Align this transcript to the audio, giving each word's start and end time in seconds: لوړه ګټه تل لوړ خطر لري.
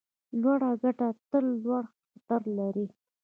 لوړه 0.41 0.71
ګټه 0.83 1.07
تل 1.29 1.45
لوړ 1.63 1.83
خطر 2.11 2.41
لري. 2.57 2.87